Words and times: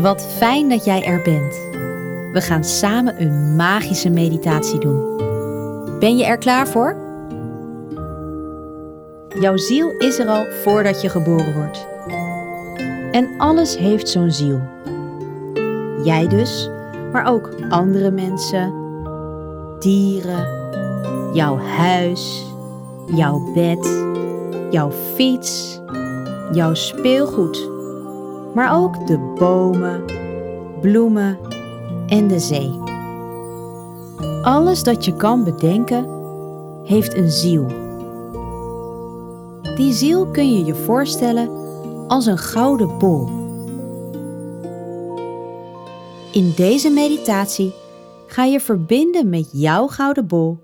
Wat 0.00 0.26
fijn 0.36 0.68
dat 0.68 0.84
jij 0.84 1.04
er 1.04 1.22
bent. 1.22 1.54
We 2.32 2.40
gaan 2.40 2.64
samen 2.64 3.22
een 3.22 3.56
magische 3.56 4.10
meditatie 4.10 4.78
doen. 4.78 5.16
Ben 5.98 6.16
je 6.16 6.24
er 6.24 6.38
klaar 6.38 6.68
voor? 6.68 6.96
Jouw 9.40 9.56
ziel 9.56 9.90
is 9.98 10.18
er 10.18 10.26
al 10.26 10.46
voordat 10.62 11.02
je 11.02 11.08
geboren 11.08 11.54
wordt. 11.54 11.86
En 13.10 13.28
alles 13.38 13.76
heeft 13.76 14.08
zo'n 14.08 14.30
ziel. 14.30 14.60
Jij 16.04 16.28
dus, 16.28 16.70
maar 17.12 17.26
ook 17.26 17.50
andere 17.68 18.10
mensen, 18.10 18.74
dieren, 19.78 20.48
jouw 21.32 21.58
huis, 21.58 22.44
jouw 23.06 23.52
bed, 23.54 24.04
jouw 24.70 24.90
fiets, 25.14 25.80
jouw 26.52 26.74
speelgoed, 26.74 27.79
maar 28.54 28.76
ook 28.76 29.06
de 29.06 29.18
bomen, 29.38 30.04
bloemen 30.80 31.38
en 32.06 32.28
de 32.28 32.38
zee. 32.38 32.78
Alles 34.42 34.82
dat 34.82 35.04
je 35.04 35.16
kan 35.16 35.44
bedenken 35.44 36.06
heeft 36.84 37.14
een 37.14 37.30
ziel. 37.30 37.66
Die 39.76 39.92
ziel 39.92 40.26
kun 40.26 40.52
je 40.52 40.64
je 40.64 40.74
voorstellen 40.74 41.48
als 42.08 42.26
een 42.26 42.38
gouden 42.38 42.98
bol. 42.98 43.28
In 46.32 46.52
deze 46.56 46.90
meditatie 46.90 47.72
ga 48.26 48.44
je 48.44 48.60
verbinden 48.60 49.28
met 49.28 49.48
jouw 49.52 49.86
gouden 49.86 50.26
bol 50.26 50.58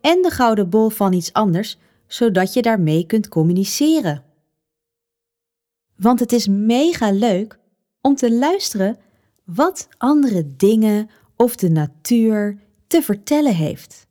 en 0.00 0.22
de 0.22 0.30
gouden 0.30 0.68
bol 0.68 0.88
van 0.88 1.12
iets 1.12 1.32
anders, 1.32 1.78
zodat 2.06 2.52
je 2.52 2.62
daarmee 2.62 3.06
kunt 3.06 3.28
communiceren. 3.28 4.22
Want 5.96 6.20
het 6.20 6.32
is 6.32 6.46
mega 6.48 7.10
leuk 7.10 7.58
om 8.00 8.14
te 8.14 8.32
luisteren 8.32 8.98
wat 9.44 9.88
andere 9.98 10.56
dingen 10.56 11.10
of 11.36 11.56
de 11.56 11.70
natuur 11.70 12.58
te 12.86 13.02
vertellen 13.02 13.54
heeft. 13.54 14.06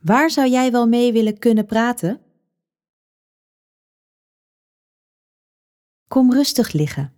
Waar 0.00 0.30
zou 0.30 0.48
jij 0.48 0.72
wel 0.72 0.86
mee 0.86 1.12
willen 1.12 1.38
kunnen 1.38 1.66
praten? 1.66 2.20
Kom 6.08 6.32
rustig 6.32 6.72
liggen. 6.72 7.14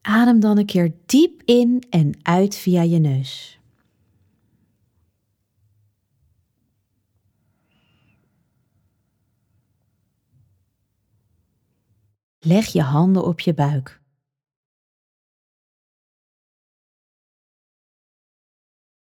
Adem 0.00 0.40
dan 0.40 0.58
een 0.58 0.66
keer 0.66 0.96
diep 1.06 1.42
in 1.42 1.82
en 1.90 2.18
uit 2.22 2.56
via 2.56 2.82
je 2.82 2.98
neus. 2.98 3.59
Leg 12.42 12.66
je 12.66 12.82
handen 12.82 13.24
op 13.24 13.40
je 13.40 13.54
buik. 13.54 14.00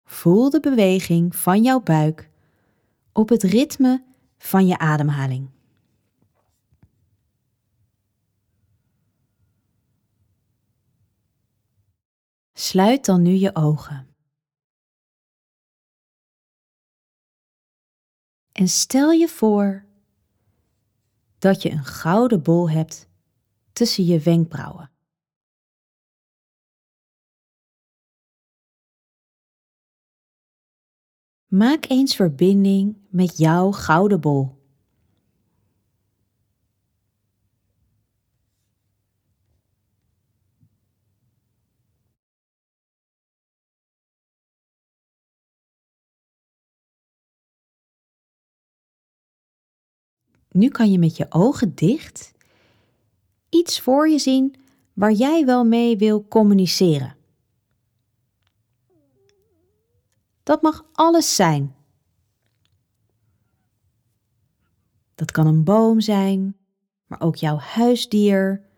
Voel 0.04 0.50
de 0.50 0.60
beweging 0.60 1.36
van 1.36 1.64
jouw 1.64 1.80
buik 1.82 2.30
op 3.12 3.30
het 3.30 3.44
ritme 3.44 4.06
van 4.38 4.68
je 4.68 4.78
ademhaling. 4.78 5.50
Sluit 12.54 13.06
dan 13.06 13.22
nu 13.22 13.32
je 13.32 13.56
ogen. 13.56 14.16
En 18.52 18.68
stel 18.68 19.12
je 19.12 19.28
voor 19.28 19.86
dat 21.38 21.62
je 21.62 21.72
een 21.72 21.86
gouden 21.86 22.44
bol 22.44 22.70
hebt 22.70 23.08
tussen 23.78 24.06
je 24.06 24.20
wenkbrauwen. 24.20 24.92
Maak 31.48 31.86
eens 31.90 32.16
verbinding 32.16 32.98
met 33.10 33.38
jouw 33.38 33.72
gouden 33.72 34.22
bol. 34.22 34.56
Nu 50.50 50.70
kan 50.70 50.92
je 50.92 51.00
met 51.00 51.18
je 51.18 51.26
ogen 51.30 51.76
dicht 51.76 52.37
iets 53.50 53.82
voor 53.82 54.10
je 54.10 54.20
zien 54.20 54.56
waar 54.94 55.12
jij 55.12 55.46
wel 55.46 55.64
mee 55.64 55.98
wil 55.98 56.28
communiceren. 56.28 57.16
Dat 60.44 60.62
mag 60.62 60.86
alles 60.94 61.36
zijn. 61.36 61.76
Dat 65.16 65.32
kan 65.32 65.48
een 65.48 65.64
boom 65.64 66.00
zijn, 66.02 66.58
maar 67.06 67.22
ook 67.22 67.36
jouw 67.36 67.58
huisdier 67.58 68.70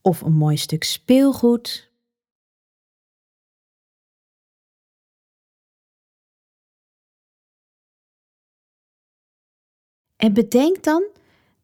of 0.00 0.20
een 0.20 0.32
mooi 0.32 0.56
stuk 0.56 0.84
speelgoed. 0.84 1.90
En 10.16 10.32
bedenk 10.32 10.82
dan 10.82 11.04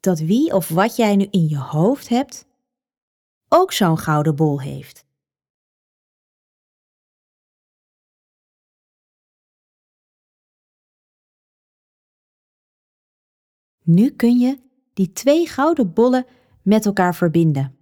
dat 0.06 0.18
wie 0.18 0.52
of 0.52 0.68
wat 0.68 0.96
jij 0.96 1.16
nu 1.16 1.26
in 1.30 1.48
je 1.48 1.58
hoofd 1.58 2.08
hebt, 2.08 2.46
ook 3.48 3.72
zo'n 3.72 3.98
gouden 3.98 4.36
bol 4.36 4.60
heeft. 4.60 5.04
Nu 13.82 14.10
kun 14.10 14.38
je 14.38 14.58
die 14.94 15.12
twee 15.12 15.46
gouden 15.46 15.92
bollen 15.92 16.26
met 16.62 16.86
elkaar 16.86 17.14
verbinden. 17.14 17.76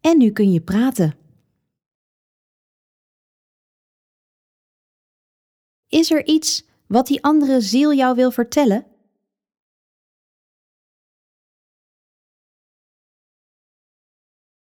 En 0.00 0.18
nu 0.18 0.32
kun 0.32 0.52
je 0.52 0.60
praten. 0.60 1.23
Is 5.94 6.10
er 6.10 6.26
iets 6.26 6.64
wat 6.86 7.06
die 7.06 7.22
andere 7.22 7.60
ziel 7.60 7.92
jou 7.94 8.14
wil 8.14 8.30
vertellen? 8.30 8.86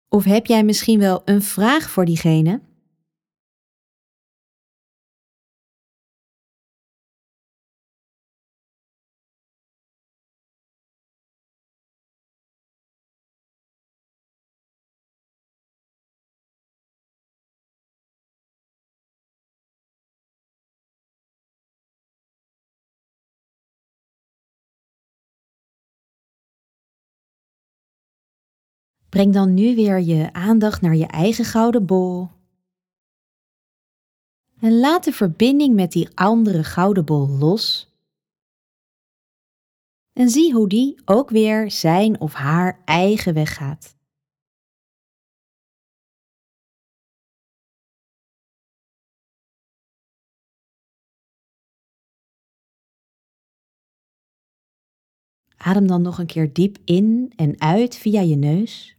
Of 0.07 0.23
heb 0.23 0.45
jij 0.45 0.63
misschien 0.63 1.00
wel 1.00 1.22
een 1.25 1.41
vraag 1.41 1.90
voor 1.90 2.06
diegene? 2.06 2.69
Breng 29.09 29.34
dan 29.34 29.53
nu 29.53 29.75
weer 29.75 30.00
je 30.00 30.34
aandacht 30.34 30.81
naar 30.81 30.96
je 30.96 31.08
eigen 31.08 31.46
gouden 31.46 31.86
bol. 31.86 32.30
En 34.59 34.80
laat 34.80 35.03
de 35.03 35.12
verbinding 35.12 35.76
met 35.76 35.91
die 35.91 36.09
andere 36.16 36.64
gouden 36.64 37.06
bol 37.06 37.28
los. 37.28 37.94
En 40.14 40.29
zie 40.29 40.53
hoe 40.53 40.67
die 40.67 41.02
ook 41.06 41.29
weer 41.29 41.72
zijn 41.72 42.20
of 42.20 42.34
haar 42.34 42.82
eigen 42.85 43.34
weg 43.34 43.53
gaat. 43.53 43.97
Adem 55.58 55.88
dan 55.88 56.02
nog 56.02 56.17
een 56.17 56.26
keer 56.26 56.53
diep 56.53 56.78
in 56.85 57.34
en 57.35 57.62
uit 57.62 57.96
via 57.96 58.22
je 58.22 58.35
neus. 58.35 58.98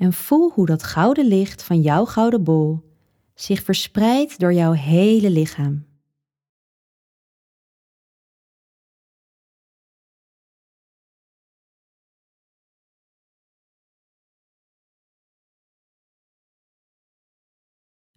En 0.00 0.12
voel 0.12 0.50
hoe 0.50 0.66
dat 0.66 0.82
gouden 0.82 1.26
licht 1.26 1.62
van 1.62 1.80
jouw 1.80 2.04
gouden 2.04 2.44
bol 2.44 2.80
zich 3.34 3.62
verspreidt 3.62 4.38
door 4.38 4.52
jouw 4.52 4.72
hele 4.72 5.30
lichaam. 5.30 5.86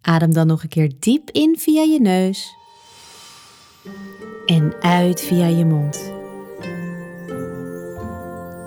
Adem 0.00 0.32
dan 0.32 0.46
nog 0.46 0.62
een 0.62 0.68
keer 0.68 0.92
diep 0.98 1.30
in 1.30 1.58
via 1.58 1.82
je 1.82 2.00
neus 2.00 2.54
en 4.46 4.74
uit 4.80 5.20
via 5.20 5.46
je 5.46 5.64
mond. 5.64 6.12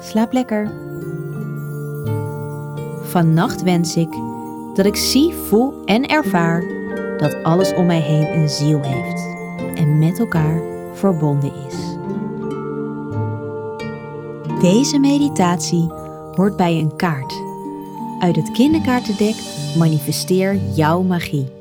Slaap 0.04 0.32
lekker. 0.32 0.97
Vannacht 3.08 3.64
wens 3.64 3.96
ik 3.96 4.10
dat 4.74 4.86
ik 4.86 4.96
zie, 4.96 5.34
voel 5.34 5.74
en 5.86 6.06
ervaar 6.06 6.64
dat 7.18 7.44
alles 7.44 7.74
om 7.74 7.86
mij 7.86 8.00
heen 8.00 8.40
een 8.40 8.50
ziel 8.50 8.82
heeft 8.82 9.36
en 9.78 10.00
met 10.00 10.20
elkaar 10.20 10.62
verbonden 10.94 11.52
is. 11.68 11.76
Deze 14.62 15.00
meditatie 15.00 15.88
hoort 16.36 16.56
bij 16.56 16.80
een 16.80 16.96
kaart. 16.96 17.42
Uit 18.20 18.36
het 18.36 18.52
kinderkaartendek 18.52 19.36
manifesteer 19.78 20.56
jouw 20.76 21.02
magie. 21.02 21.57